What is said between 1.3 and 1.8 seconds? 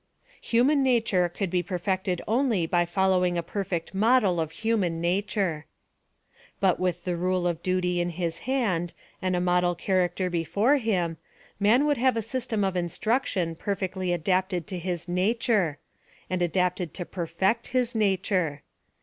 be